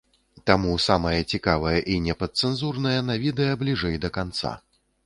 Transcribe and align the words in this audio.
Таму 0.49 0.71
самае 0.85 1.19
цікавае 1.35 1.75
і 1.97 1.99
непадцэнзурнае 2.09 2.99
на 3.13 3.21
відэа 3.27 3.53
бліжэй 3.65 3.95
да 4.09 4.17
канца. 4.19 4.59